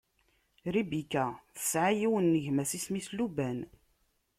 Ribika 0.73 1.23
tesɛa 1.55 1.89
yiwen 1.99 2.27
n 2.37 2.41
gma-s 2.45 2.71
isem-is 2.77 3.07
Laban. 3.17 3.59